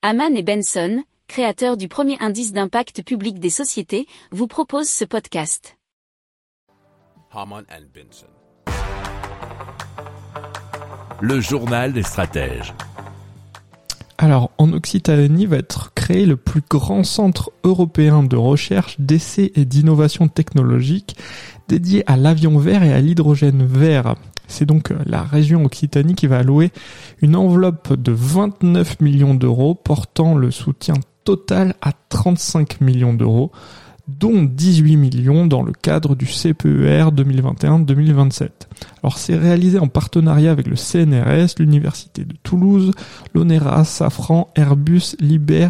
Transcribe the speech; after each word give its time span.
Haman 0.00 0.36
et 0.36 0.44
Benson, 0.44 1.02
créateurs 1.26 1.76
du 1.76 1.88
premier 1.88 2.16
indice 2.20 2.52
d'impact 2.52 3.02
public 3.02 3.40
des 3.40 3.50
sociétés, 3.50 4.06
vous 4.30 4.46
proposent 4.46 4.88
ce 4.88 5.04
podcast. 5.04 5.76
Haman 7.32 7.64
and 7.68 7.86
Benson. 7.92 8.28
Le 11.20 11.40
journal 11.40 11.92
des 11.92 12.04
stratèges. 12.04 12.72
Alors, 14.18 14.52
en 14.58 14.72
Occitanie 14.72 15.46
va 15.46 15.56
être 15.56 15.92
créé 15.94 16.26
le 16.26 16.36
plus 16.36 16.62
grand 16.70 17.02
centre 17.02 17.50
européen 17.64 18.22
de 18.22 18.36
recherche, 18.36 19.00
d'essais 19.00 19.50
et 19.56 19.64
d'innovation 19.64 20.28
technologique 20.28 21.16
dédié 21.66 22.04
à 22.06 22.16
l'avion 22.16 22.56
vert 22.58 22.84
et 22.84 22.92
à 22.92 23.00
l'hydrogène 23.00 23.66
vert. 23.66 24.14
C'est 24.48 24.66
donc 24.66 24.92
la 25.06 25.22
région 25.22 25.64
Occitanie 25.64 26.14
qui 26.14 26.26
va 26.26 26.38
allouer 26.38 26.72
une 27.22 27.36
enveloppe 27.36 27.92
de 27.94 28.10
29 28.10 29.00
millions 29.00 29.34
d'euros 29.34 29.74
portant 29.74 30.34
le 30.34 30.50
soutien 30.50 30.94
total 31.22 31.74
à 31.82 31.92
35 32.08 32.80
millions 32.80 33.14
d'euros 33.14 33.52
dont 34.08 34.42
18 34.42 34.96
millions 34.96 35.46
dans 35.46 35.62
le 35.62 35.72
cadre 35.72 36.16
du 36.16 36.24
CPER 36.24 37.10
2021-2027. 37.12 38.48
Alors 39.02 39.18
c'est 39.18 39.36
réalisé 39.36 39.78
en 39.78 39.88
partenariat 39.88 40.50
avec 40.50 40.66
le 40.66 40.76
CNRS, 40.76 41.58
l'Université 41.58 42.24
de 42.24 42.34
Toulouse, 42.42 42.92
l'ONERA, 43.34 43.84
Safran, 43.84 44.50
Airbus, 44.56 45.14
Liber 45.20 45.68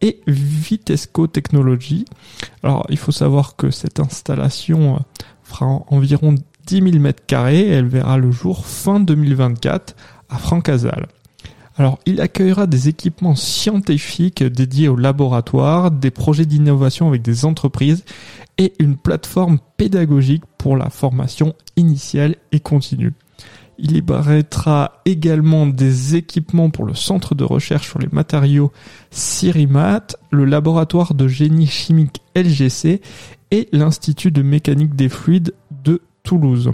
et 0.00 0.20
Vitesco 0.26 1.26
Technologies. 1.26 2.06
Alors 2.62 2.86
il 2.88 2.96
faut 2.96 3.12
savoir 3.12 3.56
que 3.56 3.70
cette 3.70 4.00
installation 4.00 4.96
euh, 4.96 4.98
fera 5.42 5.66
environ 5.88 6.34
10 6.66 6.82
000 6.90 6.98
mètres 6.98 7.24
carrés 7.26 7.60
et 7.60 7.70
elle 7.70 7.86
verra 7.86 8.18
le 8.18 8.30
jour 8.30 8.66
fin 8.66 9.00
2024 9.00 9.96
à 10.28 10.38
Francazal. 10.38 11.06
Alors, 11.78 11.98
il 12.06 12.20
accueillera 12.20 12.66
des 12.66 12.88
équipements 12.88 13.34
scientifiques 13.34 14.42
dédiés 14.42 14.88
au 14.88 14.96
laboratoire, 14.96 15.90
des 15.90 16.10
projets 16.10 16.46
d'innovation 16.46 17.08
avec 17.08 17.22
des 17.22 17.44
entreprises 17.44 18.04
et 18.56 18.72
une 18.78 18.96
plateforme 18.96 19.58
pédagogique 19.76 20.44
pour 20.56 20.76
la 20.76 20.88
formation 20.88 21.54
initiale 21.76 22.36
et 22.52 22.60
continue. 22.60 23.12
Il 23.78 23.92
libérera 23.92 25.02
également 25.04 25.66
des 25.66 26.16
équipements 26.16 26.70
pour 26.70 26.86
le 26.86 26.94
centre 26.94 27.34
de 27.34 27.44
recherche 27.44 27.88
sur 27.88 27.98
les 27.98 28.08
matériaux 28.10 28.72
Cirimat, 29.10 30.06
le 30.30 30.46
laboratoire 30.46 31.12
de 31.12 31.28
génie 31.28 31.66
chimique 31.66 32.22
LGC 32.34 33.02
et 33.50 33.68
l'Institut 33.72 34.30
de 34.30 34.40
mécanique 34.40 34.96
des 34.96 35.10
fluides 35.10 35.52
de 35.65 35.65
Toulouse. 36.26 36.72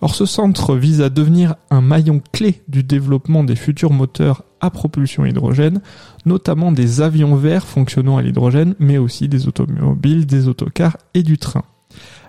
Alors 0.00 0.14
ce 0.14 0.24
centre 0.24 0.74
vise 0.74 1.02
à 1.02 1.10
devenir 1.10 1.56
un 1.70 1.82
maillon 1.82 2.22
clé 2.32 2.62
du 2.68 2.82
développement 2.82 3.44
des 3.44 3.54
futurs 3.54 3.92
moteurs 3.92 4.44
à 4.60 4.70
propulsion 4.70 5.26
hydrogène, 5.26 5.82
notamment 6.24 6.72
des 6.72 7.00
avions 7.00 7.36
verts 7.36 7.66
fonctionnant 7.66 8.16
à 8.16 8.22
l'hydrogène, 8.22 8.74
mais 8.78 8.96
aussi 8.96 9.28
des 9.28 9.46
automobiles, 9.46 10.24
des 10.26 10.48
autocars 10.48 10.96
et 11.14 11.22
du 11.22 11.36
train. 11.36 11.64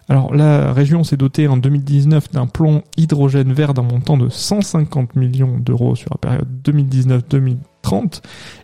Alors 0.10 0.36
la 0.36 0.74
région 0.74 1.04
s'est 1.04 1.18
dotée 1.18 1.48
en 1.48 1.56
2019 1.56 2.32
d'un 2.32 2.48
plan 2.48 2.82
hydrogène 2.98 3.54
vert 3.54 3.74
d'un 3.74 3.84
montant 3.84 4.18
de 4.18 4.28
150 4.28 5.16
millions 5.16 5.58
d'euros 5.60 5.96
sur 5.96 6.10
la 6.12 6.18
période 6.18 6.48
2019-2030 6.66 7.58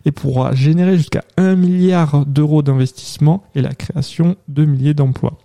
et 0.06 0.12
pourra 0.12 0.54
générer 0.54 0.98
jusqu'à 0.98 1.24
1 1.38 1.56
milliard 1.56 2.26
d'euros 2.26 2.62
d'investissement 2.62 3.44
et 3.56 3.62
la 3.62 3.74
création 3.74 4.36
de 4.48 4.66
milliers 4.66 4.94
d'emplois. 4.94 5.38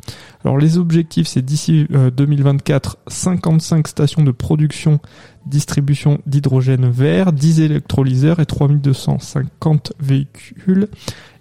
Alors 0.44 0.58
les 0.58 0.78
objectifs 0.78 1.26
c'est 1.26 1.44
d'ici 1.44 1.86
2024 1.90 2.98
55 3.08 3.88
stations 3.88 4.22
de 4.22 4.30
production 4.30 5.00
distribution 5.46 6.20
d'hydrogène 6.26 6.88
vert, 6.88 7.32
10 7.32 7.60
électrolyseurs 7.60 8.40
et 8.40 8.46
3250 8.46 9.92
véhicules 10.00 10.88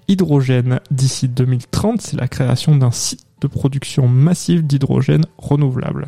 hydrogène. 0.09 0.79
D'ici 0.91 1.29
2030, 1.29 2.01
c'est 2.01 2.17
la 2.17 2.27
création 2.27 2.75
d'un 2.75 2.91
site 2.91 3.25
de 3.41 3.47
production 3.47 4.07
massive 4.07 4.65
d'hydrogène 4.65 5.25
renouvelable. 5.37 6.07